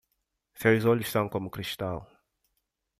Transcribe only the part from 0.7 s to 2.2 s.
olhos são como cristal